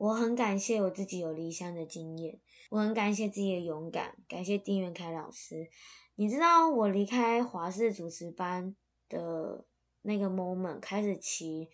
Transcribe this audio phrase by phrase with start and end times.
[0.00, 5.68] 我很感谢我自己有离乡的经验，我很感谢自己的勇敢，感谢丁元凯老师。
[6.14, 8.74] 你知道我离开华视主持班
[9.10, 9.66] 的
[10.00, 11.68] 那个 moment 开始骑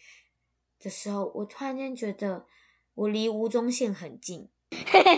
[0.81, 2.47] 的时候，我突然间觉得
[2.95, 4.49] 我离吴宗宪很近。
[4.91, 5.13] Hello，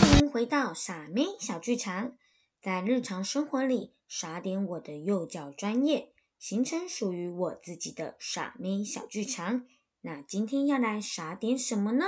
[0.00, 2.16] 欢迎回到傻妹小剧场。
[2.64, 9.66] 在日常生活里耍点我的幼教专业，形成属于我自己的傻妹小剧场。
[10.00, 12.06] 那今天要来耍点什么呢？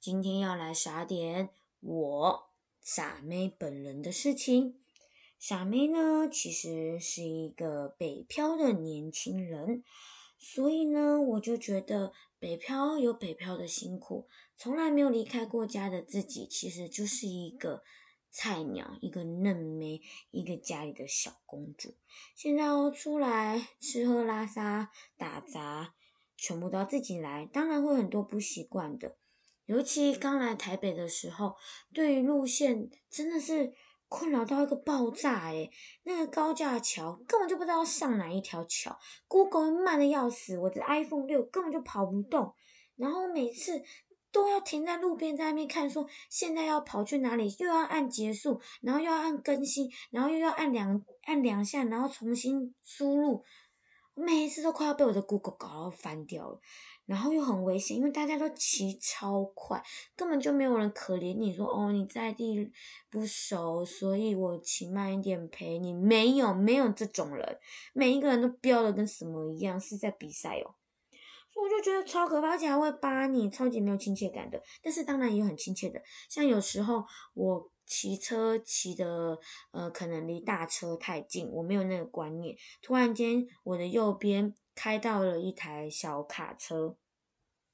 [0.00, 1.50] 今天要来耍点
[1.80, 2.50] 我
[2.80, 4.80] 傻妹本人的事情。
[5.38, 9.84] 傻妹呢，其实是一个北漂的年轻人，
[10.38, 17.82] 所以呢，我就觉得北漂有北漂的辛苦，从来没有离开过家的自己，其实就是一个。
[18.36, 20.02] 菜鸟，一个嫩妹，
[20.32, 21.94] 一个家里的小公主，
[22.34, 25.94] 现在要出来吃喝拉撒打杂，
[26.36, 29.16] 全部都要自己来，当然会很多不习惯的。
[29.66, 31.54] 尤其刚来台北的时候，
[31.92, 33.72] 对于路线真的是
[34.08, 35.70] 困扰到一个爆炸诶
[36.02, 38.98] 那个高架桥根本就不知道上哪一条桥
[39.28, 42.52] ，Google 慢的要死，我的 iPhone 六根本就跑不动，
[42.96, 43.84] 然后每次。
[44.34, 53.44] 都要停在路边，在那边看，说现在要跑去哪里，又要按结束，然后又要按更新，然后又要按两按两下，然后重新输入，
[54.14, 56.60] 每一次都快要被我的 Google 搞到翻掉了，
[57.06, 59.80] 然后又很危险，因为大家都骑超快，
[60.16, 62.72] 根本就没有人可怜你说哦你在地
[63.08, 67.58] 不熟，所以我骑慢一点陪你，没有没有这种人，
[67.92, 70.74] 每一个人都飙的跟什么一样，是在比赛哦。
[71.54, 74.62] 我就觉得超可怕，而且还会扒你，超级没有亲切感的。
[74.82, 79.38] 但是当然也很亲切的，像有时候我骑车骑的
[79.70, 82.56] 呃，可能离大车太近，我没有那个观念。
[82.82, 86.96] 突然间，我的右边开到了一台小卡车，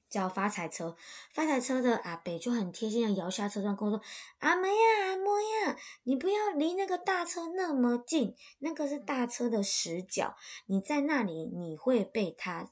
[0.09, 0.95] 叫发财车。
[1.33, 4.03] 发财车的阿北就很贴心的摇下车窗跟我说
[4.39, 4.75] ：“阿妹呀，
[5.07, 5.23] 阿妹
[5.65, 10.35] 呀，你不要离那个大车那么近，那个是大车的死角，
[10.67, 12.71] 你在那里你会被他。”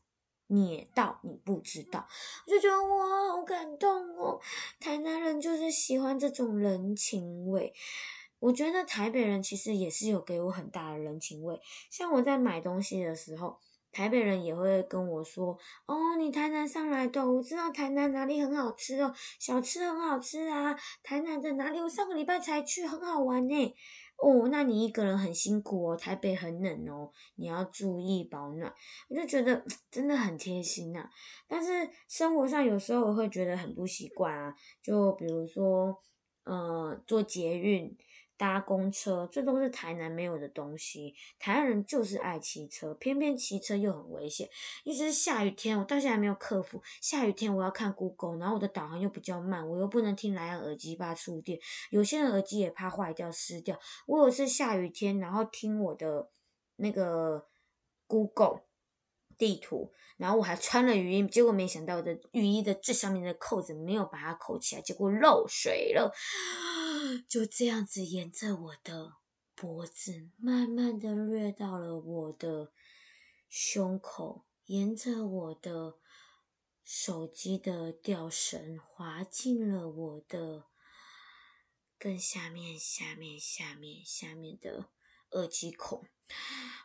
[0.50, 2.08] 捏到你不知道，
[2.46, 4.40] 我就觉得哇，好感动哦！
[4.80, 7.74] 台南人就是喜欢这种人情味。
[8.40, 11.60] 我觉得台北人其实也是有给我很大的人情味。
[11.92, 13.60] 像我在买东西的时候，
[13.92, 20.76] 台北人也会跟我说：“哦，你台南上来的，我知道台南哪里很好吃哦，小吃很好吃啊。
[21.04, 21.80] 台南的哪里？
[21.82, 23.76] 我上个礼拜才去，很好玩呢。”
[24.22, 28.74] 哦，那你一个人很辛苦哦，台北很冷哦，你要注意保暖。
[29.10, 31.10] 我就觉得 真的很贴心呐，
[31.48, 34.54] 但是生活上有时候我会觉得很不习惯啊，
[34.84, 35.98] 就比如说，
[36.44, 37.96] 呃，做捷运。
[38.40, 41.14] 搭公车，这都是台南没有的东西。
[41.38, 44.50] 台南人就是爱骑车，偏偏骑车又很危险。
[44.86, 46.82] 一直是下雨天，我到现在还没有克服。
[47.02, 51.60] 下雨天我要看 Google，然后我的导航又比较慢，我又不能听蓝牙耳机怕触电。
[51.90, 53.78] 有些耳机也怕坏掉湿掉。
[54.08, 56.30] 我有次下雨天，然后听我的
[56.78, 57.46] 那个
[58.08, 58.62] Google
[59.38, 66.14] 地图，然后我还穿了雨衣，结果没想到我的雨衣的最上面的扣子没有把它扣起来，结果漏水了。
[67.28, 69.18] 就这样子沿着我的
[69.56, 72.72] 脖子，慢慢的掠到了我的
[73.50, 75.98] 胸口，沿着我的
[76.84, 80.66] 手机的吊绳滑进了我的
[81.98, 84.90] 更下面、下面、下面、下面的
[85.32, 86.08] 耳机孔。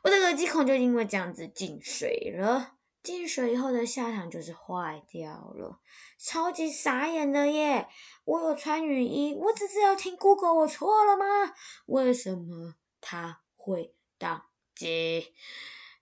[0.03, 2.79] 我的耳机孔就因为这样子进水了。
[3.04, 5.78] 进水以后的下场就是坏掉了，
[6.19, 7.87] 超级傻眼的耶！
[8.25, 11.54] 我有穿雨衣，我只是要听 Google，我错了吗？
[11.84, 14.41] 为什么它会宕
[14.75, 15.34] 机？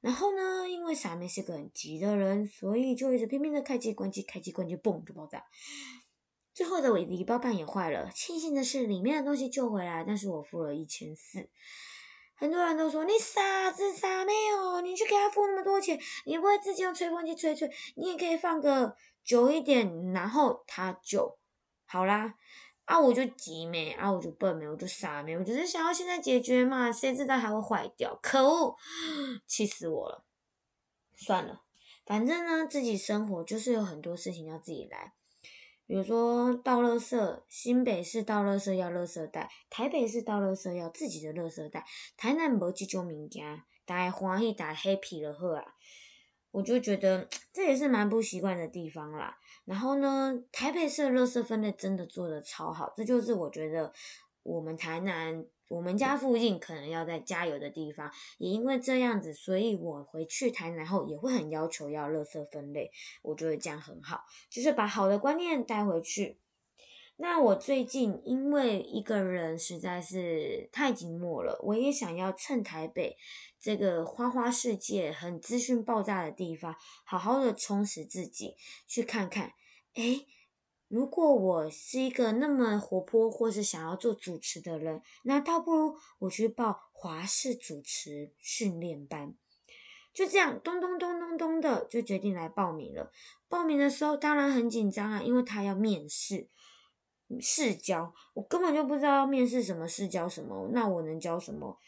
[0.01, 5.45] 然后呢，因为傻妹是个很急的人，所以就一直拼命的开机关机，开机关机，嘣就爆炸。
[6.55, 11.51] 最后的我礼包半也坏了，庆幸的是里面的东西救回来，但是我付了一千四。
[12.43, 15.97] 很多人都说你傻子傻妹哦，你去给他付那么多钱，
[16.27, 17.71] 你不会自己用吹风机吹吹？
[17.95, 21.39] 你也可以放个久一点，然后它就
[21.87, 22.35] 好啦。
[22.85, 28.19] 啊，我就急没，啊，我就笨没，我就傻没，我只是想要现在解决嘛，谁知道它会坏掉？
[28.21, 28.77] 可恶，
[29.47, 30.25] 气死我了！
[31.15, 31.63] 算了，
[32.05, 35.13] 反正呢，自己生活就是有很多事情要自己来。
[35.93, 41.85] 比如说倒垃圾，新北市倒垃圾要垃圾袋，台北市倒垃圾要自己的垃圾袋，
[42.17, 45.75] 台南无这种物件，大家欢喜打黑皮的货啊！
[46.51, 49.37] 我就觉得这也是蛮不习惯的地方啦。
[49.67, 53.93] 然后呢，台北市的垃圾分类真的做的超好，这就是我觉得
[54.43, 62.91] 我们台南我们家附近可能要在加油的地方，也因为这样子，所以我回去台南后也会很要求要垃圾分类。
[63.23, 66.39] 我觉得这样很好，就是把好的观念带回去。
[67.17, 73.17] 那我最近因为一个人实在是太寂寞了，我也想要趁台北
[73.59, 76.77] 这个花花世界、很资讯爆炸的地方，
[77.07, 79.53] 好好的充实自己，去看看，
[79.95, 80.27] 诶
[80.93, 89.35] 如果我是一个那么活泼，或是想要做主持的人，那倒不如我去报华视主持训练班。
[90.13, 93.11] 就这样，咚咚咚咚咚的就决定来报名了。
[93.49, 96.51] 报名的时候当然很紧张啊，因为他要面试，
[97.41, 101.79] 试教，我根本就不知道要面试什么，试教什么，那我能教什么？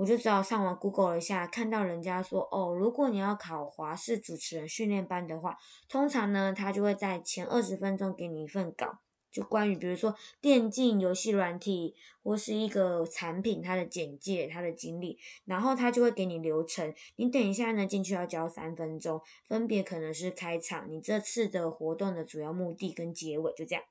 [0.00, 5.58] 我就只好上网 Google 了一下，看到人家说，哦，如果你要考华视主持人训练班的话，
[5.90, 9.00] 通常呢，他就会在前二十分钟给你一份稿，
[9.30, 23.84] 就关于比如说电竞游戏软体或是一个产品它的简介、它的经历，然后他就会给你流程，你等一下呢进去要教三分钟，分别可能是开场，你这次的活动的主要目的跟结尾，就这样，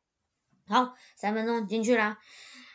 [0.66, 2.18] 好，三分钟进去啦。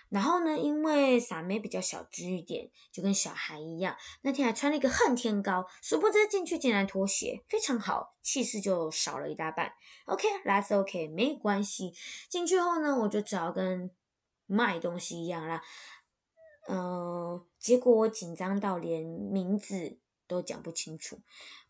[0.09, 3.97] 然后呢，因为傻妹比较小只一点，就跟小孩一样。
[4.23, 9.73] 那天还穿了一个恨天高，殊不知进去竟然脱鞋，非常好，气势就少了一大半。
[10.07, 11.93] OK，that's OK，没关系。
[12.29, 13.91] 进去后呢，我就只要跟
[14.47, 15.63] 卖东西一样啦。
[16.69, 21.21] 嗯，结果我紧张到连名字都讲不清楚。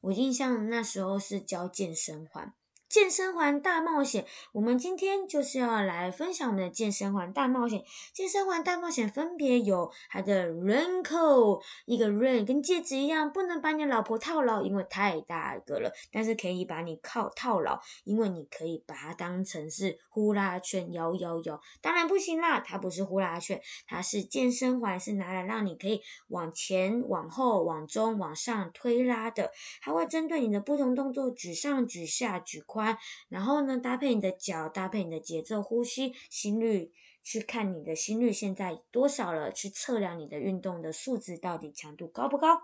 [0.01, 2.55] 我印象那时候是教健身环。
[2.95, 7.83] 健身环大冒险，我们今天就是要来分享我们的健身环大冒险。
[8.13, 15.91] 健身环大冒险分别有它的 ring code，一个 ring 跟戒指一样，不能把你老婆套牢，因为太大一个了。
[16.13, 21.61] 但是可以把你靠套牢，因为你可以把它当成是呼啦圈摇摇摇。
[21.81, 29.51] 当然不行啦，它不是呼啦圈，它是健身环，是拿来让你可以往前、往后、往中、往上推拉的。
[29.81, 32.84] 它会针对你的不同动作举上、举下、举胯
[33.29, 36.93] 然后呢，搭配你的脚，搭配你的节奏、呼吸、心率，
[37.23, 42.61] 去看你的心率现在多少了，去测量你的运动的数字到底强度高不高。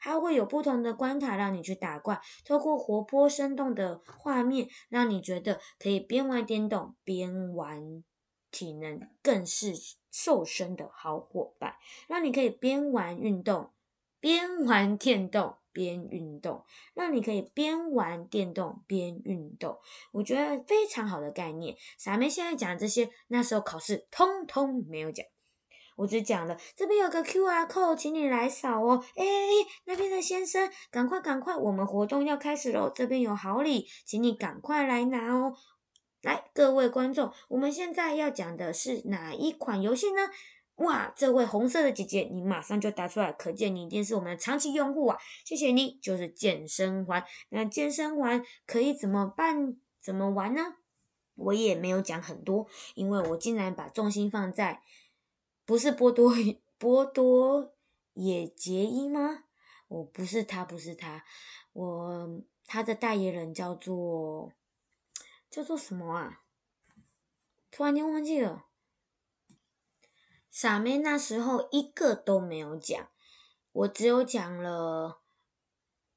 [0.00, 8.02] 还会有不同的关卡让你去打怪，透过活泼生动的画面，让你觉得可以边玩电动边玩，
[8.50, 9.74] 体能更是
[10.10, 11.76] 瘦身的好伙伴。
[12.08, 13.72] 让你可以边玩运动
[14.18, 15.56] 边玩电动。
[15.78, 19.78] 边运动，让你可以边玩电动边运动，
[20.10, 21.76] 我觉得非常好的概念。
[21.96, 25.24] 傻妹现在讲这些，那时候考试通通没有讲，
[25.94, 29.04] 我只讲了这边有个 Q R code，请你来扫哦。
[29.14, 29.24] 哎，
[29.84, 35.54] 那边的先生，赶快赶快，我们活动要开始喽，这边有好礼，请你赶快来拿哦。
[36.22, 40.22] 来，各位观众，我们现在要讲的是哪一款游戏呢？
[40.78, 45.18] 哇，这位红色的姐姐，你马上就答出来，可见你一定是我们的长期用户啊！
[45.44, 47.24] 谢谢你，就是健身环。
[47.48, 49.76] 那健身环可以怎么办？
[50.00, 50.76] 怎么玩呢？
[51.34, 54.82] 我也没有讲很多，因为我竟然把重心放在
[55.64, 56.32] 不是波多
[56.78, 57.74] 波多
[58.14, 59.44] 野结衣吗？
[59.88, 61.24] 我不是他，不是他，
[61.72, 64.52] 我他的代言人叫做
[65.50, 66.42] 叫做什么啊？
[67.72, 68.67] 突然间忘记了。
[70.60, 73.08] 傻妹那时候一个都没有讲，
[73.70, 75.20] 我只有讲了。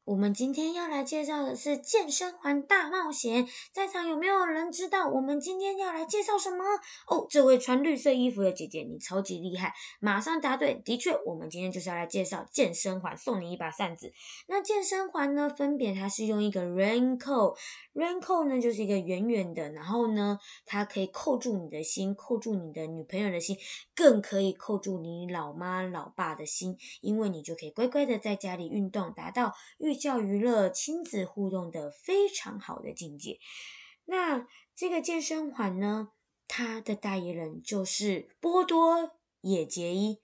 [0.04, 6.66] 我们今天要来介绍的是健身环大冒险，在场有没有人知道我们今天要来介绍什么？
[7.06, 10.82] 哦，这位穿绿色衣服的姐姐，你超级厉害，马上答对。
[10.84, 14.12] 的确，我们今天就是要来介绍健身环，送你一把扇子。
[14.48, 23.56] 那健身环呢，分别它是用一个 raincoat，raincoat 呢就是一个圆圆的，然后呢，它可以扣住你的心，扣住你的女朋友的心，
[23.94, 33.40] 更可以扣住你老妈老爸的心，因为你就可以乖乖的在家里运动，达到运寓教娱乐、亲子互动的非常好的境界。
[34.06, 36.14] 那这个健身环呢，
[36.48, 40.22] 它的代言人就是波多野结衣。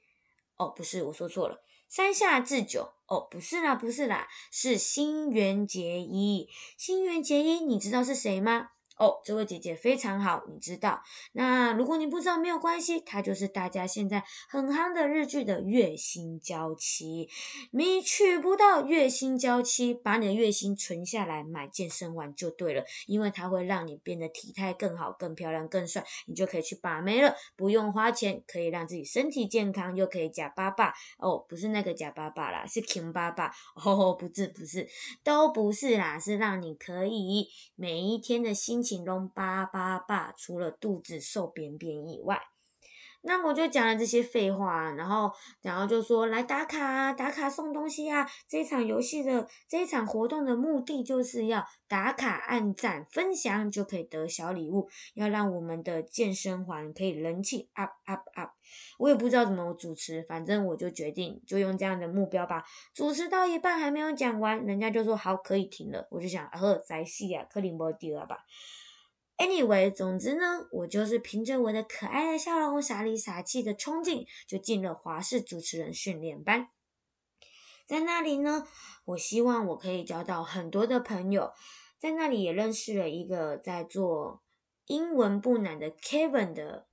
[0.55, 2.93] 哦，不是，我说错了，山下智久。
[3.07, 6.47] 哦，不是啦，不是啦，是新垣结衣。
[6.77, 8.69] 新垣结衣，你知道是谁吗？
[8.97, 11.01] 哦，这位姐姐非常好，你知道。
[11.33, 17.29] 那如果你不知道，没有关系，她就是大家现在很夯的日剧的月薪娇妻。
[17.71, 30.93] 你娶不到月薪娇妻，把你的月薪存下来买健身环就对了，因为它会让你变得体态更好、更漂亮、更帅，你就可以去把妹了，不用花钱，可以让自己身体健康，又可以假爸爸。
[31.19, 33.51] 哦，不是那个假爸爸啦，是 King 爸爸。
[33.75, 34.87] 哦，不是，不是，
[35.23, 42.41] 都不是啦，是让你可以每一天的心情形容巴巴爸，除了肚子瘦扁扁以外，
[43.27, 45.29] 那我就讲了这些废话，然后，
[45.61, 48.25] 然后就说来打卡啊，打卡送东西啊。
[48.47, 58.51] 这一场游戏的这一场活动的目的就是要打卡、按赞、分享，就可以得小礼物，要让我们的健身环可以人气 up up up。
[58.97, 62.63] 我也不知道怎么主持，反正我就决定就用这样的目标吧。
[62.93, 68.37] 主持到一半还没有讲完，人家就说好可以停了，我就想，呵，在戏啊，克林伯迪了吧。
[69.37, 76.69] Anyway，总之呢，我就是凭着我的可爱的笑容、傻里傻气的冲劲，就进了华视主持人训练班。
[77.85, 78.67] 在那里呢，
[79.05, 81.53] 我希望我可以交到很多的朋友，
[81.99, 84.41] 在那里也认识了一个在做
[84.87, 86.87] 英文不难的 Kevin 的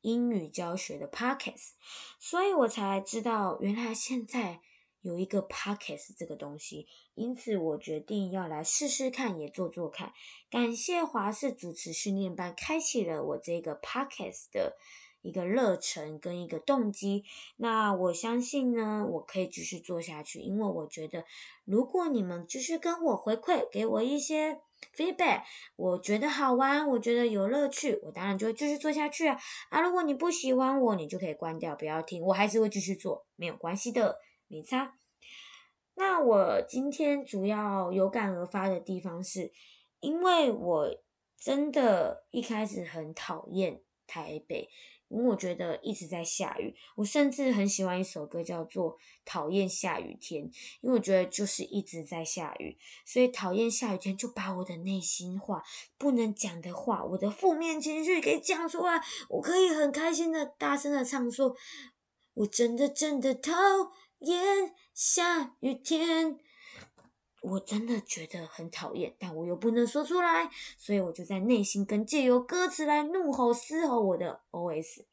[0.00, 1.72] 英语教学的 Pockets，
[2.18, 4.62] 所以我才知道原来现在。
[5.02, 10.12] 有一个 podcast 这个东西，因此我决定要来试试看，也做做看。
[10.50, 14.76] 感谢华氏主持训练班开启了我这个 podcast 的
[15.22, 17.24] 一个热忱跟一个动机。
[17.56, 21.24] 那我相信呢，我可以继续做下去，因为我觉得
[21.64, 24.60] 如果你们继续跟我回馈，给我一些
[24.94, 25.42] feedback，
[25.76, 29.38] 我觉得好玩，我觉得有乐趣，我当然就会继续做下去啊。
[29.70, 34.18] 啊，如果你不喜欢我，你就可以关掉，不要听，我还是会继续做，没有关系的。
[34.50, 34.96] 没差。
[35.94, 39.52] 那我今天主要有感而发的地方是，
[40.00, 40.90] 因为我
[41.38, 44.68] 真的一开始很讨厌台北，
[45.08, 46.74] 因为我觉得一直在下雨。
[46.96, 50.44] 我甚至很喜欢一首歌叫做《讨厌下雨天》，
[50.80, 55.62] 因为我觉得就是一直在下雨，所以讨厌下雨天就把我的内心话、
[55.98, 59.00] 不能讲的话、我的负面情绪给讲出来。
[59.28, 61.54] 我可以很开心的、大声的唱说
[62.34, 63.52] ：“我真的真的讨。”
[64.20, 66.38] 厌下雨天，
[67.42, 75.04] 我真的觉得很讨厌，但我又不能说出来，所以我就在内心跟借由歌词来怒吼嘶吼我的 OS。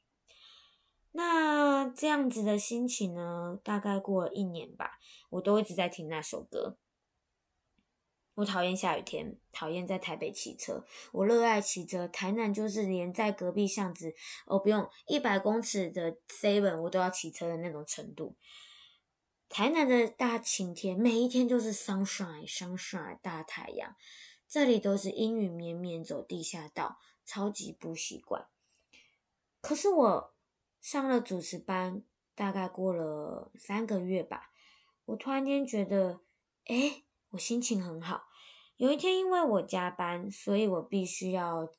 [1.14, 5.00] 那这样子的心情呢，大概过了一年吧，
[5.30, 6.78] 我都一直在听那首歌。
[8.36, 10.86] 我讨厌下雨天，讨厌在台北骑车。
[11.12, 14.14] 我热爱骑车，台南就是连在隔壁巷子
[14.46, 18.36] 哦，不用一百公尺的 seven，我都要骑车的那种程度。
[19.50, 23.96] 台南的大晴天，每一天都是 sunshine，sunshine 大太阳。
[24.48, 28.48] 这里都是阴雨绵绵，走地下道，超级不习惯。
[29.62, 30.36] 可是我
[30.80, 32.04] 上了主持班，
[32.36, 34.52] 大概过了三个月吧，
[35.06, 36.22] 我突然间觉得，
[36.66, 38.24] 哎，我心情很好。
[38.76, 41.70] 有一天，因为我加班，所以我必须要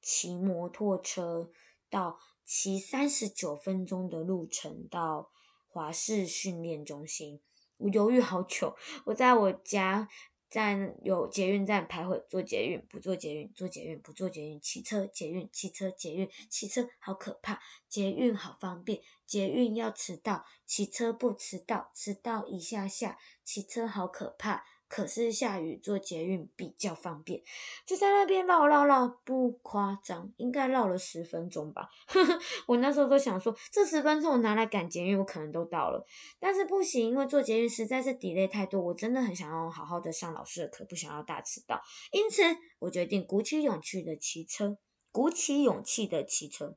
[0.00, 1.50] 骑摩托车
[1.90, 5.30] 到骑三十九分钟的路程到。
[5.74, 7.40] 华氏训练中心，
[7.78, 8.76] 我犹豫好久。
[9.06, 10.08] 我在我家
[10.48, 24.64] 站有捷运站徘徊，坐捷运不坐捷运，坐捷运不坐捷运，骑车捷运，骑车捷运，骑车好可怕，捷运好方便，捷运要迟到，骑车不迟到，迟到一下下，骑车好可怕。
[24.88, 27.42] 可是下雨坐捷运比较方便，
[27.86, 31.88] 就在那边绕绕绕，不夸张，应该绕了十分钟吧。
[32.68, 36.06] 我那时候都想说，这十分钟我拿来赶捷运，我可能都到了。
[36.38, 41.80] 但是不行，因为坐捷运实在是 delay 太多，我真的很想要好好的上老师的课，不想要大迟到。
[42.12, 42.42] 因此，
[42.78, 44.78] 我决定鼓起勇气的骑车，
[45.10, 46.76] 鼓起勇气的骑车。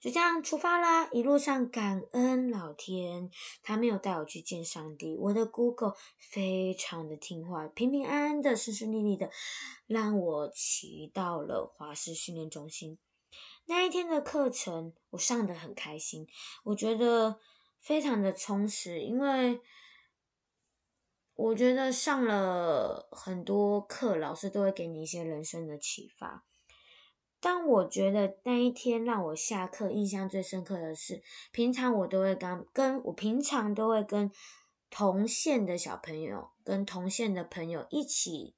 [0.00, 1.08] 就这样出发啦！
[1.10, 3.30] 一路上感恩老天，
[3.64, 5.16] 他没有带我去见上帝。
[5.16, 9.28] 我的 Google 非常的听话，平平安安的、顺顺利利的，
[9.88, 12.96] 让我骑到了华师训练中心。
[13.66, 16.28] 那一天的课程，我上的很开心，
[16.62, 17.40] 我觉得
[17.80, 19.60] 非常的充实，因为
[21.34, 26.44] 我觉得上了很多课，老师都会给你一些人生的启发。
[27.40, 34.30] 但我觉得那一天让我下课印象最深刻的是，平常我都会跟跟我平常都会跟
[34.90, 38.54] 同县的小朋友、跟同县的朋友一起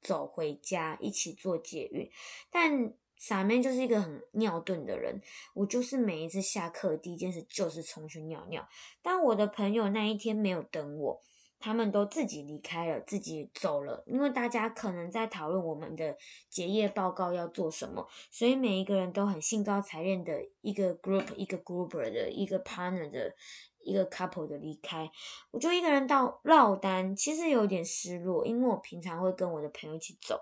[0.00, 2.10] 走回家，一起坐捷运。
[2.50, 5.22] 但傻妹就是一个很尿遁的人，
[5.54, 8.68] 我就是每一次下课第一件事就是冲去尿尿。
[9.02, 11.22] 但我的朋友那一天没有等我。
[11.64, 16.14] 他们都自己离开了，自己走了，因为大家可能在讨论我们的
[16.50, 23.34] 结业报告要做什么，所以每一个人都很兴高采烈的一个 group 一个 grouper 的一个 partner 的
[23.82, 25.10] 一个 couple 的离开，
[25.52, 30.38] 我就一个人到绕单，其实有点失落，因为我平常会跟我的朋友一起走。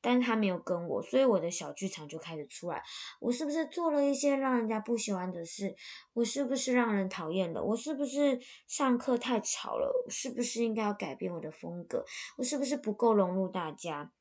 [0.00, 2.82] 但是他没有跟我，所以我的小剧场就开始出来。
[3.20, 5.74] 我是不是做了一些让人家不喜欢的事？
[6.12, 7.62] 我是不是让人讨厌了？
[7.62, 10.06] 我是不是上课太吵了？
[10.08, 12.04] 是不是应该要改变我的风格？
[12.36, 14.12] 我是不是不够融入大家？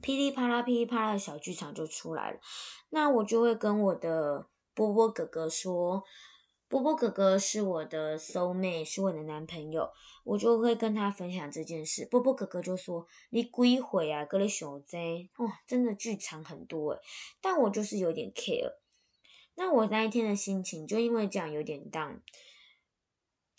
[0.00, 2.40] 噼里啪啦、噼里啪啦的小剧场就出来了。
[2.90, 6.02] 那我就会跟我的波波哥哥说，
[6.72, 9.92] 波波哥哥是我的 soul mate，是我的男朋友，
[10.24, 12.08] 我就会跟他分享这件事。
[12.10, 14.24] 波波哥哥就说：“你鬼回啊？
[14.24, 14.96] 跟你想这
[15.36, 17.00] 哦，真的剧场很多诶。”
[17.42, 18.72] 但我就是有点 care。
[19.54, 22.20] 那我那一天的心情就因为这样有点 down，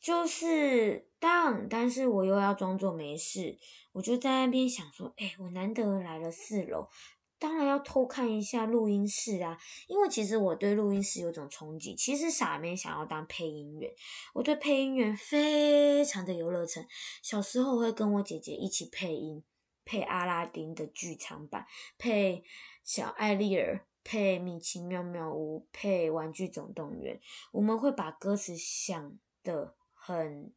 [0.02, 3.60] 就是 down，但是我又要装作没事，
[3.92, 6.88] 我就在那边想说：“哎，我难得来了四楼。”
[7.44, 11.94] 当然要偷看一下录音室啊，因为其实我对录音室有种憧憬。
[11.94, 13.92] 其实傻妹想要当配音员，
[14.34, 16.88] 我对配音员非常的有热忱。
[17.22, 19.44] 小时候会跟我姐姐一起配音，
[19.84, 22.46] 配阿拉丁的剧场版，配
[22.86, 27.20] 小艾丽儿，配米奇妙妙屋，配玩具总动员。
[27.52, 30.54] 我们会把歌词想的很。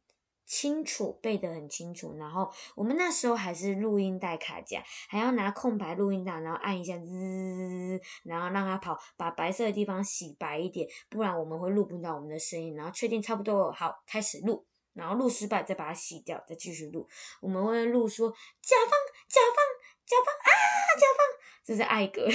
[0.47, 12.75] 清楚背得很清楚，然后我们那时候还是录音带卡夹，还要拿空白录音带，然后按一下滋，然后让它跑，把白色的地方洗白一点，不然我们会录不到我们的声音。
[12.75, 17.05] 然后确定差不多好，开始录，然后录失败再把它洗掉，再继续录。
[17.41, 18.91] 我们会录说甲方
[19.27, 19.57] 甲方
[20.05, 20.49] 甲方啊
[20.97, 21.19] 甲方，
[21.65, 22.25] 这是艾格，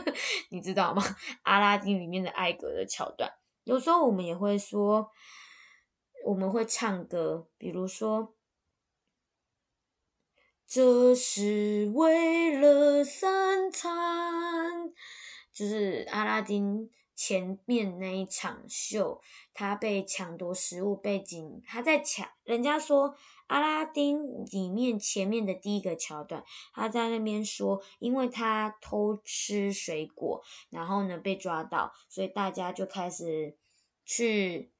[0.50, 1.02] 你知道吗？
[1.44, 3.32] 阿拉丁里面的艾格的桥段，
[3.64, 5.10] 有时候我们也会说。
[6.24, 8.34] 我们会唱歌，比如说，
[10.66, 14.92] 这是为了三餐，
[15.52, 19.20] 就是阿拉丁前面那一场秀，
[19.52, 23.16] 他被抢夺食物背景，他在抢，人家说
[23.48, 33.56] 阿拉丁里面前面的第一个桥段，他在那边说，因为他偷吃水果，然后呢被抓到，所以大家就开始
[34.04, 34.70] 去。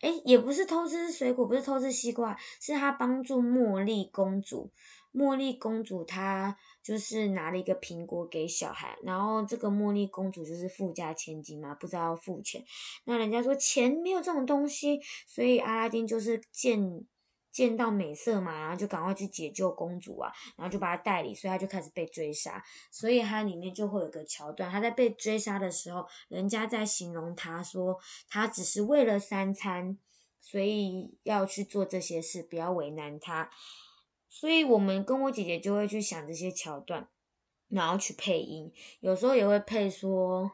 [0.00, 4.70] 哎，也不是偷吃水果，不是偷吃西瓜，是他帮助茉莉公主。
[5.12, 12.62] 茉莉公主她就是拿了一个苹果给小孩，然后这个茉莉公主就是富家千金嘛，不知道要付钱。
[13.04, 17.04] 那人家说钱没有这种东西，所以阿拉丁就是见。
[17.58, 22.62] 见到美色嘛，然后就赶快去解救公主啊，然后就把她带离，所以他就开始被追杀。
[22.92, 29.98] 所以它里面就会有个桥段，他在被追杀的时候，人家在形容他说他只是为了三餐，
[30.40, 33.50] 所以要去做这些事，不要为难他。
[34.28, 37.08] 所以我们跟我姐姐就会去想这些桥段，
[37.66, 40.52] 然后去配音，有时候也会配说。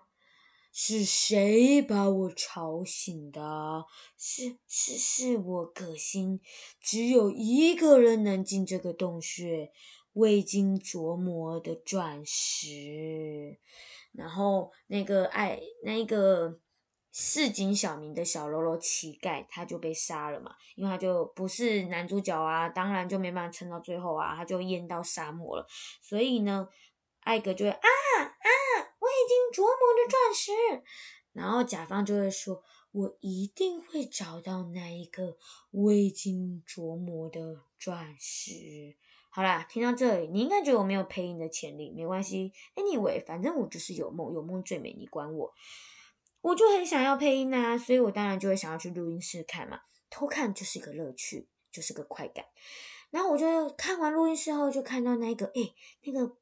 [0.77, 3.85] 是谁把我吵醒的？
[4.19, 6.41] 是是是我可心，
[6.81, 9.71] 只有一个人能进这个洞穴，
[10.15, 13.61] 未经琢磨的钻石。
[14.11, 16.59] 然后那个爱那个
[17.13, 25.65] 市井小民的小喽啰乞丐，他就被杀了嘛，因为他就不是男主角啊，当然就没办法撑到最后啊，他就淹到沙漠了。
[26.03, 26.69] 所以呢，
[27.21, 28.64] 艾格就会啊啊。
[29.15, 30.53] 已经琢磨的钻石，
[31.33, 35.37] 然后甲方就会说：“我一定会找到那一个
[35.71, 38.97] 未经琢磨的钻石。”
[39.31, 42.53] 好啦，听到这里，你应该觉得我没有配音的潜力，没关系。
[42.77, 45.53] Anyway，反正我就是有梦，有梦最美，你管我？
[46.41, 52.45] 我就很想要配音啊，所以我当然就会想要去录音室看嘛，偷看就是一个乐趣，就是个快感。
[53.11, 56.37] 然后我就看完录音室后，就看到那个，哎，那个。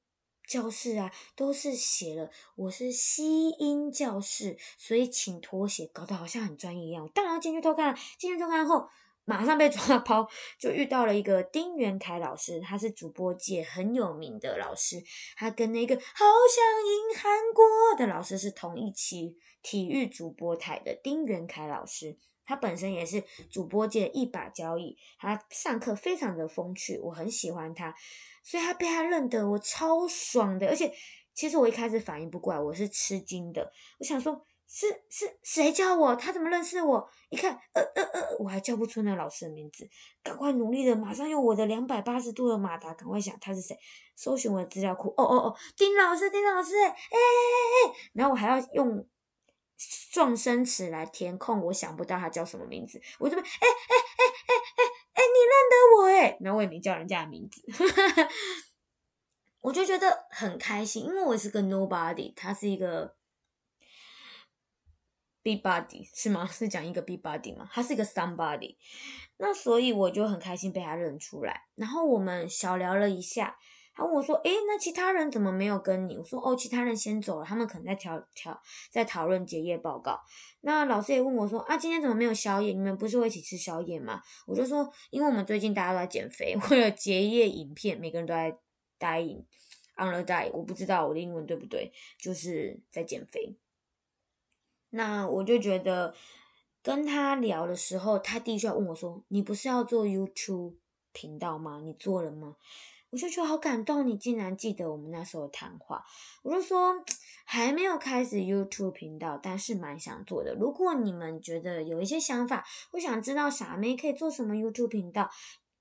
[0.47, 7.09] 教室啊，都是写了我是吸音教室，所以请脱鞋，搞得好像很专业一样。
[7.15, 8.89] 当然要进去偷看了，进去偷看后，
[9.25, 10.29] 马上被抓包，
[10.59, 15.03] 就遇到了一个丁元凯老师，他是主播界很有名的老师，
[15.37, 17.65] 他跟那个好想赢韩国
[17.97, 27.95] 的老师是同一期体育主播台的丁元凯老师，他本身也是主播界一把交椅，他上课非常的风趣，我很喜欢他。
[28.43, 30.67] 所以他被他认得，我超爽的。
[30.67, 30.93] 而且
[31.35, 33.73] 其实我一开始反应不过来，我是吃惊的。
[33.99, 36.17] 我想说，是是谁叫我？
[36.17, 37.09] 他怎么认识我？
[37.31, 39.89] 一看，呃呃呃，我还叫不出那老师的名字。
[40.23, 43.79] 赶快努力的，马上用我的两百八十度的马达，赶快想他是谁，
[44.17, 45.09] 搜寻我的资料库。
[45.17, 49.07] 哦哦哦，丁老师，丁老师，哎哎哎哎，然后我还要用
[50.11, 53.01] 撞声词来填空，我想不到他叫什么名字。
[53.19, 54.92] 我这边，哎哎哎哎哎。
[55.15, 56.37] 哎，你认得我哎？
[56.41, 57.63] 那我也没叫人家的名字，
[59.61, 63.17] 我就觉得很开心，因为我是个 nobody，他是一个
[65.43, 66.47] big body 是吗？
[66.47, 67.69] 是讲一个 big body 吗？
[67.73, 68.77] 他是一个 somebody，
[69.37, 73.59] 那所以我就很开心被他认出来，然后我们小聊了一下。
[73.95, 78.59] 他问我说：“诶，那其他人怎么没有跟你？”我说：“哦，其他人先走了，他们可能在调调，
[78.91, 80.19] 在讨论结业报告。”
[80.63, 82.73] 那老师也问我说：“啊，今天怎么没有宵夜？
[82.73, 88.57] 你们不是会一起吃宵夜吗？”我就说：“因为我们最近大家都在减肥，为了结业影片，每个人都在
[88.97, 89.45] 待影
[89.97, 90.51] on the die。
[90.55, 93.57] 我不知道我的英文对不对，就是在减肥。”
[94.89, 96.15] 那我就觉得
[96.83, 100.77] 跟他聊的时候，他第一句话问我说：“你不是要做 YouTube
[101.13, 101.81] 频道吗？
[101.85, 102.57] 你做了吗？”
[103.13, 106.03] 我就觉得好感动，你竟然记得我们那时候谈话。
[106.43, 106.95] 我就说
[107.45, 110.55] 还没有开始 YouTube 频道，但是蛮想做的。
[110.55, 115.29] 如果你们觉得有一些想法，我想知道傻妹可以做什么 YouTube 频道，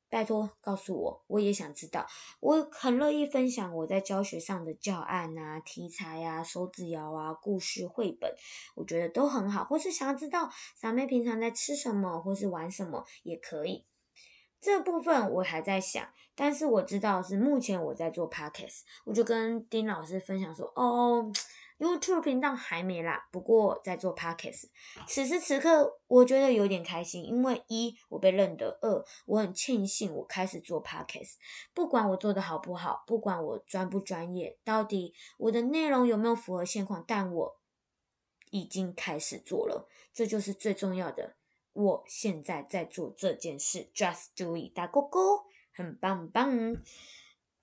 [0.09, 2.05] 拜托告诉我，我也想知道。
[2.41, 8.29] 我很乐意分享我在教学上的教案啊、题材啊、手指谣啊、故事绘本，
[8.75, 9.63] 我觉得都很好。
[9.63, 13.85] 或是想要知道傻妹平常在吃什么，或是玩什么，也可以。
[14.61, 21.31] 这部分我还在想，但是我知道是目前我在做 podcast，我就跟丁老师分享说，哦
[21.79, 24.65] ，YouTube 频道还没啦，不过在做 podcast。
[25.07, 31.37] 此时此刻，我觉得有点开心，因为一我被认得，二我很庆幸我开始做 podcast。
[31.73, 37.59] 不管我做的好不好，不管我专不专业，到底我的内容有没有符合现况，但我
[38.51, 41.35] 已经开始做了，这就是最重要的。
[41.73, 46.75] 我现在在做这件事，just do it，打勾勾，很棒棒，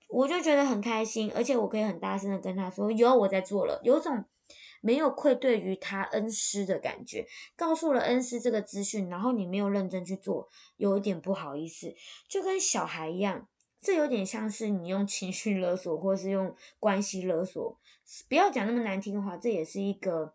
[0.07, 4.25] 我就觉得很开心，而且我可以很大声的跟他说，有我在做了，有种
[4.81, 11.93] 没有愧对于他恩师的感觉，告诉了恩师这个资讯，然后你没有认真去做，有一点不好意思，
[12.27, 13.47] 就跟小孩一样，
[13.79, 17.77] 这有点像是你用情绪勒索，或是用关系勒索，
[18.27, 20.33] 不要讲那么难听的话，这也是一个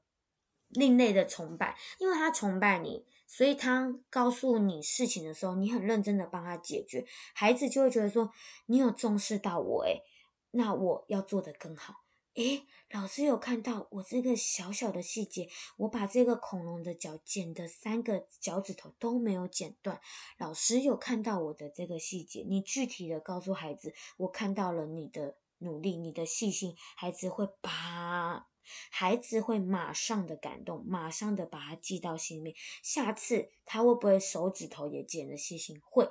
[0.68, 3.04] 另类的崇拜，因为他崇拜你。
[3.26, 8.30] 所以他告诉你事情的时候，你很认真的帮他解决，孩子就会觉得说
[8.66, 10.02] 你有重视到我，诶
[10.50, 12.04] 那我要做得更好。
[12.34, 20.00] 诶老师有看到我这个小小的细节，我把这个恐龙的脚剪的三个脚趾头都没有剪断。
[20.38, 28.48] 老师有看到我的这个细节，你具体的告诉孩子，我看到了你的努力，你的细心，孩子会把。
[28.90, 32.56] 孩子会马上的感动，马上的把它记到心里面。
[32.82, 35.80] 下次他会不会手指头也剪的细心？
[35.82, 36.08] 会。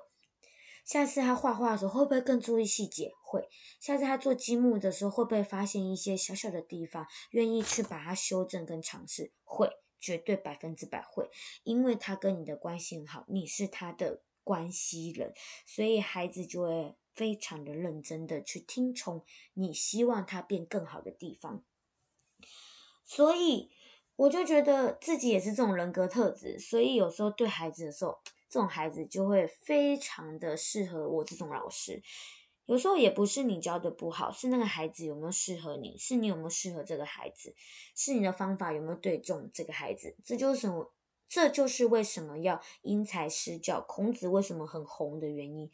[0.86, 3.14] 下次他画画的时候会不会更注意细节？
[3.24, 3.48] 会。
[3.80, 9.32] 下次他做积木的时候会不会发现一些小小的地方，愿意去把它修正跟尝试？
[9.44, 11.30] 会，绝对百分之百会。
[11.64, 15.34] 因为他跟你的关系很好，你是他的关系人，
[15.66, 21.64] 所以孩子就会非常的认真的去听从你希望他变更好的地方。
[23.06, 23.70] 所以
[24.16, 28.18] 我就觉得自己也是这种人格特质，所以有时候对孩子的时候，
[28.50, 32.02] 这种孩子就会非常的适合我这种老师。
[32.66, 37.54] 有时候也不是你教的不好，是那个孩子有没有适合你，是你有没有适合这个孩子，
[37.96, 40.16] 是你的方法有没有对中这个孩子。
[40.24, 40.94] 这就是什么？
[41.28, 43.82] 这就是为什么要因材施教。
[43.82, 45.70] 孔子为什么很红的原因？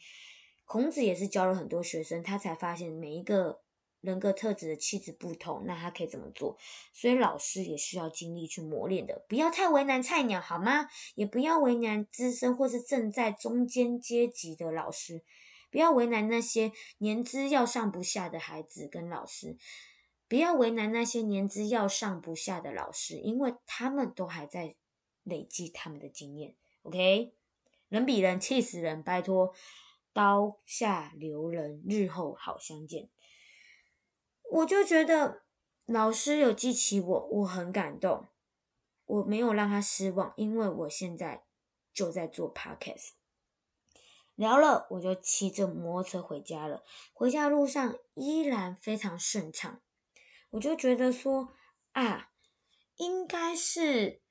[0.65, 3.61] 孔子也是教了很多学生，他才发现每一个。
[4.01, 6.57] 人格特质的气质不同，那他可以怎么做？
[6.93, 10.87] 所以老师也需要精力去磨练的，不要太为难菜鸟，好吗？
[11.15, 15.23] 也不要为难资深或是正在中间阶级的老师，
[15.69, 19.57] 不要为难那些年资要上不下的孩子跟老师，
[20.29, 24.75] 不要为难那些年资要上不下的老师，因为他们都还在
[25.23, 26.55] 累积他们的经验。
[26.83, 27.33] OK，
[27.89, 29.53] 人比人气死人，拜托，
[30.13, 33.09] 刀下留人，日后好相见。
[34.51, 35.43] 我就觉得
[35.85, 38.27] 老师有记起我，我很感动。
[39.05, 41.45] 我没有让他失望，因为我现在
[41.93, 43.11] 就在做 podcast。
[44.35, 46.83] 聊了，我就骑着摩托车回家了。
[47.13, 49.81] 回家路上依然非常顺畅。
[50.51, 51.49] 我就觉得说
[51.93, 52.29] 啊，
[52.97, 54.21] 应该是。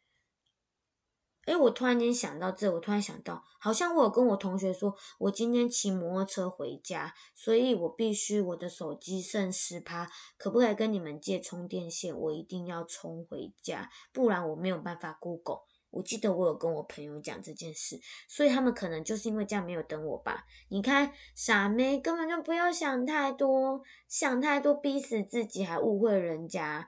[1.49, 10.07] 哎，我突然间想到这，我突然想到，好像我有跟我同学说，我今天骑摩托车回家，所以我必须我的手机剩十趴，
[10.37, 12.15] 可不可以跟你们借充电线？
[12.15, 15.61] 我一定要充回家，不然我没有办法 Google。
[15.91, 20.45] 我记得我有跟我朋友讲这件事，所以他们可能就是因为这样没有等我吧。
[20.69, 26.87] 你看，傻妹根本就不要想太多，想太多逼死自己，还误会人家，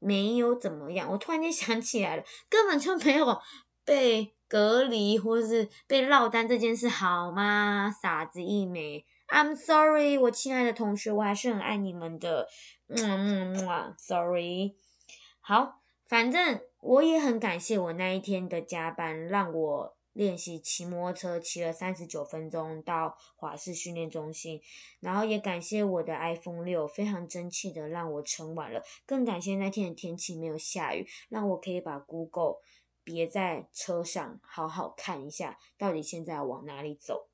[0.00, 1.08] 没有怎么样。
[1.12, 3.38] 我突然间想起来了，根本就没有。
[3.84, 7.90] 被隔离或是被落单这件事好吗？
[8.02, 9.04] 傻子一枚。
[9.28, 12.48] I'm sorry，我亲爱的同学，我还是很爱你们的。
[12.88, 14.76] 嗯嗯嗯，sorry。
[15.40, 24.60] 好，反正我也很感谢我那一天的加班，让我练习骑摩托车，骑了三十九分钟到华氏训练中心。
[25.00, 28.82] 然后也感谢我的 iPhone 六，非常争气的让我撑完了。
[29.06, 32.56] 更感谢那天的天气没有下雨，让我可以把 Google。
[33.04, 37.28] 别在车上好好看一下，到底现在往哪里走。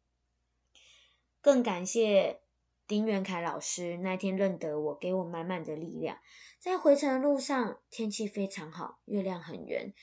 [1.40, 2.40] 更感谢
[2.87, 6.18] 丁元凯老师那天认得我，给我满满的力量。
[6.59, 9.94] 在回程的路上，天气非常好，月亮很圆，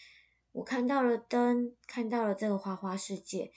[0.54, 3.51] 我看到了灯，看到了这个花花世界。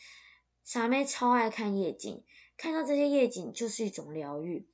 [0.64, 2.24] 傻妹超爱看夜景，
[2.56, 4.68] 看到这些夜景就是一种疗愈。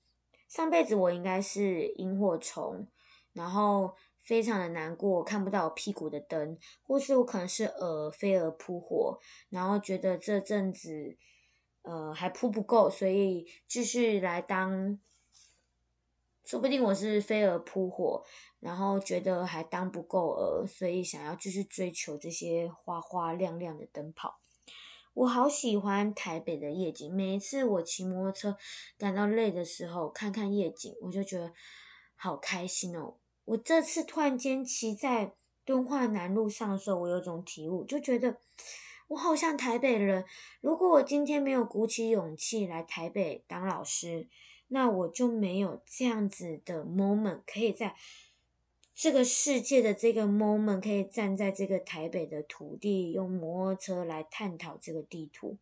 [0.49, 2.89] 上辈子我应该是萤火虫，
[3.33, 3.95] 然后
[4.25, 11.17] 非常的难过，看不到我屁股的灯，或是我可能是蛾飞蛾扑火，然后觉得这阵子。
[11.87, 14.99] 呃，还扑不够，所以继续来当，
[16.43, 18.25] 说不定我是飞蛾扑火，
[18.59, 24.41] 然后觉得还当不够蛾，所以想要继续追求这些花花亮亮的灯泡。
[25.13, 28.57] 我好喜欢台北的夜景，每一次我骑摩托车
[28.97, 31.53] 感到累的时候，看看夜景，我就觉得
[32.17, 33.17] 好开心哦。
[33.45, 38.39] 我这次突然间骑在敦化南路上的时候，我有种体悟，就觉得。
[39.09, 40.25] 我好像台北人。
[40.63, 44.29] 如果我今天没有鼓起勇气来台北当老师，
[44.69, 47.95] 那我就没有这样子的 moment 可以在
[48.95, 55.59] 这个世界的这个 moment 可以站在这个台北的土地，用摩托车来探讨这个地图。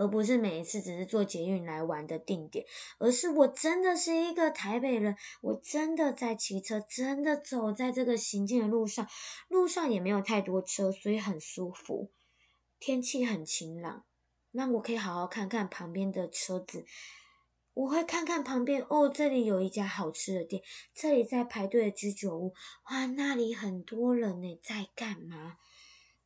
[0.00, 2.64] 而不是每一次只是坐捷运来玩的定点，
[2.96, 9.06] 而是我真的是一个台北人，我真的在骑车，真的走在这个行进的路上，
[9.48, 12.10] 路上也没有太多车，所以很舒服，
[12.78, 14.06] 天气很晴朗，
[14.52, 16.86] 那我可以好好看看旁边的车子，
[17.74, 20.62] 我会看看旁边哦，这里有一家好吃的店，
[20.94, 22.54] 这里在排队的居酒屋，
[22.90, 25.58] 哇，那里很多人呢，在干嘛？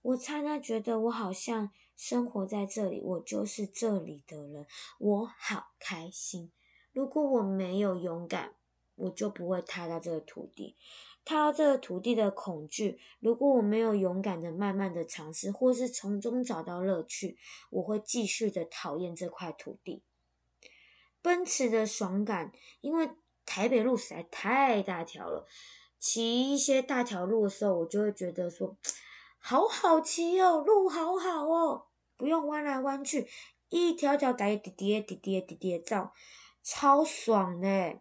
[0.02, 1.72] 我刹那觉得我好像。
[1.96, 4.66] 生活在这里，我就是这里的人，
[4.98, 6.50] 我好开心。
[6.92, 8.54] 如果我没有勇敢，
[8.94, 10.76] 我就不会踏到这个土地。
[11.24, 17.38] 踏到这个土地的恐惧，如果我没有勇敢的慢慢的尝试，或是从中找到乐趣，
[17.70, 20.02] 我会继续的讨厌这块土地。
[21.22, 22.52] 奔驰的爽感，
[22.82, 23.08] 因为
[23.46, 25.46] 台北路实在太大条了，
[25.98, 28.76] 骑一些大条路的时候，我就会觉得说。
[29.46, 33.28] 好好骑哦，路好好哦，不用弯来弯去，
[33.68, 36.14] 一条条带滴滴滴滴滴滴照，
[36.62, 38.00] 超爽的。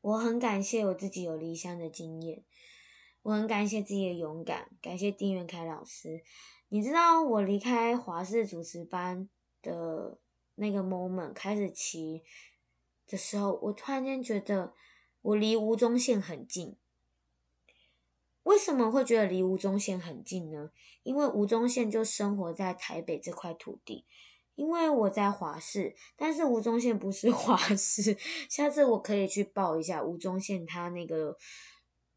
[0.00, 2.42] 我很感谢我自己有离乡的经验，
[3.22, 6.24] 我很感谢自己的勇敢，感谢丁元凯老师。
[6.70, 9.28] 你知道我离开华视主持班
[9.62, 10.18] 的
[10.56, 12.24] 那个 moment 开始骑
[13.06, 14.74] 的时候，我突然间觉得
[15.22, 16.76] 我离吴宗宪很近。
[18.44, 20.70] 为什么会觉得离吴宗宪很近呢？
[21.02, 24.06] 因为吴宗宪就生活在台北这块土地。
[24.54, 28.16] 因为我在华视，但是吴宗宪不是 华视。
[28.48, 31.36] 下次我可以去报一下吴宗宪他那个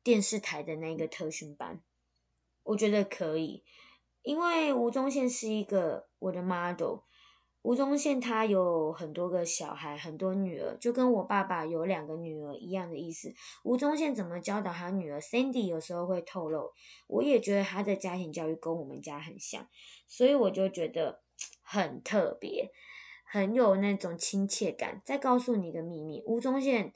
[0.03, 1.81] 电视台的那个特训班，
[2.61, 3.63] 我觉得可以。
[4.21, 7.06] 因为吴宗宪是一个我的 model。
[7.67, 13.33] 吴宗宪他有很多个小孩，很多女儿，就跟我爸爸有两个女儿一样的意思。
[13.65, 16.71] 吴宗宪怎么教导他女儿？Cindy 有时候会透露，
[17.07, 19.67] 我也觉得他的家庭教育跟我们家很像，
[20.07, 21.23] 所以我就觉得
[21.61, 22.71] 很特别，
[23.25, 25.01] 很有那种亲切感。
[25.03, 26.93] 再告诉你一个秘密，吴宗宪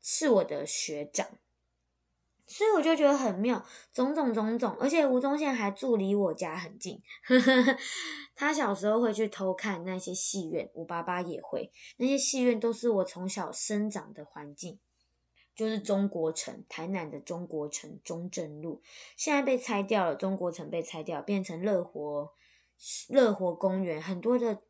[0.00, 1.26] 是我的学长。
[2.46, 7.02] 所以我就觉得很妙，种种种种，而且吴宗宪还住离我家很近。
[8.36, 11.72] 他小时候会去偷看那些戏院，我爸爸也会。
[11.96, 14.78] 那些戏院都是我从小生长的环境，
[15.54, 18.82] 就是中国城，台南的中国城中正路，
[19.16, 20.14] 现在被拆掉了。
[20.14, 22.32] 中国城被拆掉，变成乐活
[23.08, 24.62] 乐活公园，很多的。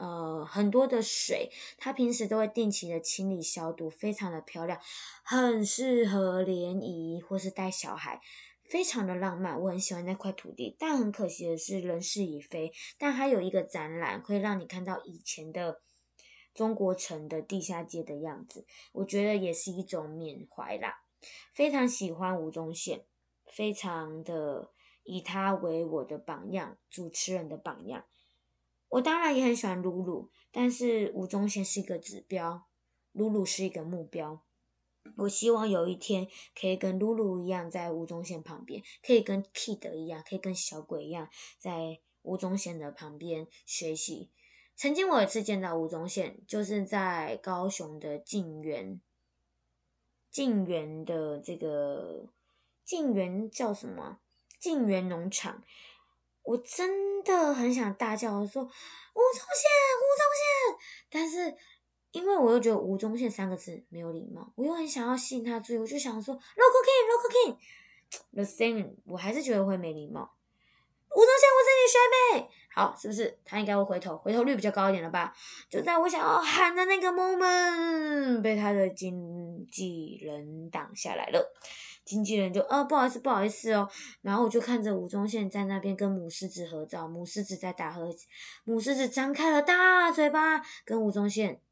[0.00, 4.80] 呃，很多的水，它平时都会定期的清理消毒，非常的漂亮，
[5.22, 8.18] 很适合联谊或是带小孩，
[8.64, 9.60] 非常的浪漫。
[9.60, 12.72] 我很喜欢那块土地，但很可惜的是人事已非。
[12.98, 15.82] 但它有一个展览，会让你看到以前的
[16.54, 20.94] 中国城的地下街的样子，我觉得也是一种缅怀啦。
[21.52, 23.04] 非常喜欢吴宗宪，
[23.44, 24.70] 非常的
[25.04, 28.06] 以他为我的榜样，主持人的榜样。
[28.90, 32.66] 我当然也很喜欢露露，但是吴宗宪是一个指标，
[33.12, 34.42] 露露是一个目标。
[35.16, 44.28] 我希望有一天可以跟露露一样，在吴宗宪旁边，可以跟 Kid 一样，可以跟小鬼一样，在吴宗宪的旁边学习。
[44.76, 49.00] 曾经我有一次见到吴宗宪，就是在高雄的晋源，
[50.30, 52.26] 晋源的这个
[52.84, 54.18] 晋源叫什么？
[54.58, 55.62] 晋源农场。
[56.50, 58.72] 我真的很想大叫我说吴宗
[59.54, 60.44] 宪，吴宗宪，
[61.08, 61.54] 但是
[62.10, 70.34] 因为我又觉得吴宗宪三个字没有礼貌，我又很想要吸引他注意，我就想说 local king，local king，the thing，我还是觉得会没礼貌。
[71.10, 71.98] 吴宗宪，我是你学
[72.42, 72.50] 妹。
[72.72, 74.16] 好，是不是他应该会回头？
[74.16, 75.32] 回头率比较高一点了吧？
[75.68, 81.52] 就在我想要喊的那个 moment，被他的经纪人挡下来了。
[82.10, 83.88] 经纪人就呃不好意思，不好意思哦。
[84.20, 88.12] 然后我就看着吴宗宪在那边跟母狮子合照，母狮子在打合，
[88.64, 91.62] 母狮子张开了大嘴巴跟吴宗宪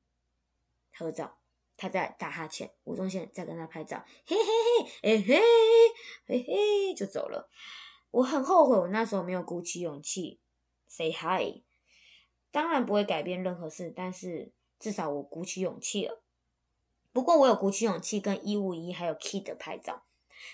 [0.94, 1.38] 合照，
[1.76, 4.44] 他在打哈欠，吴宗宪在跟他拍照，嘿嘿
[5.02, 5.40] 嘿，哎嘿
[6.28, 7.50] 嘿嘿就走了。
[8.12, 10.38] 我很后悔，我那时候没有鼓起勇气。
[10.86, 11.64] Say hi，
[12.52, 16.22] 当然不会改变任何事，但是至少我鼓起勇气了。
[17.12, 20.04] 不过我有鼓起勇气跟一五一还有 Kid 拍照。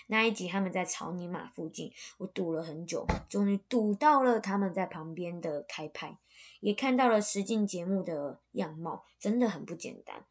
[0.07, 6.17] 那一集他们在草泥马附近，我堵了很久，终于堵到了他们在旁边的开拍，
[6.59, 10.25] 也看到了实境节目的样貌，真的很不简单。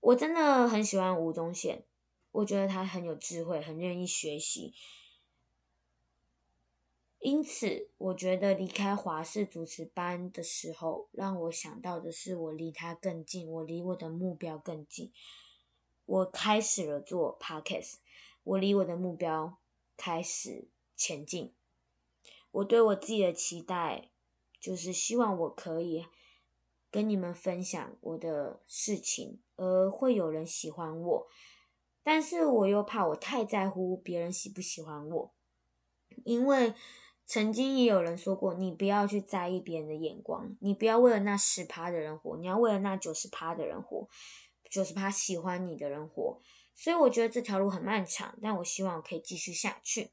[0.00, 1.84] 我真的很喜欢吴宗宪，
[2.30, 4.74] 我觉得他很有智慧，很愿意学习。
[7.18, 15.10] 因此，我觉得离开华视主持班的时候，让我想到的是，我离他更近，我离我的目标更近。
[16.04, 17.94] 我开始了做 podcast，
[18.46, 19.58] 我离我的目标
[19.96, 21.52] 开始前进。
[22.52, 24.10] 我对我自己的期待，
[24.60, 26.06] 就是希望我可以
[26.90, 31.26] 跟你们分享我的事情，而会有人喜欢我。
[32.02, 35.34] 但是我又怕我太在乎别人喜不喜欢我，
[36.24, 36.74] 因为。
[37.28, 44.08] 曾经也有人说过，你不要去在意别人的眼光，你不要为了那十趴的人活，你要为了那九十趴的人活，
[44.70, 46.40] 九十趴喜欢你的人活。
[46.76, 50.10] 所以我觉得这条路很漫长，但我希望我可以继续下去。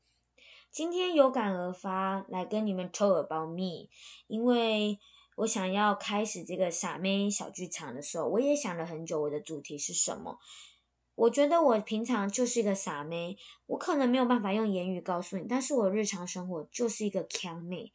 [0.72, 3.90] 今天有感而发来跟你们 talk about me，
[4.26, 4.98] 因为
[5.36, 10.40] 我想要开始这个傻妹小剧场的时候，我也想了很久，我的主题是什么。
[11.16, 17.94] 我觉得我平常就是一个傻妹，我可能没有办法用言语告诉你，但是我日常生活就是一个强妹，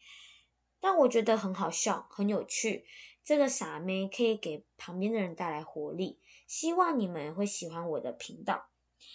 [0.78, 2.85] 但我觉得很好笑，很有趣。
[3.24, 8.70] 这个傻妹可以给旁边的人带来活力，希望你们会喜欢我的频道。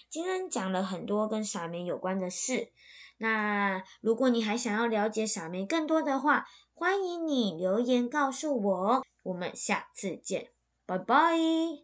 [0.10, 2.72] 今天讲了很多跟傻妹有关的事，
[3.18, 9.06] 那如果你还想要了解傻妹更多的话，欢迎你留言告诉我。
[9.24, 10.52] 我们下次见，
[10.86, 11.83] 拜拜。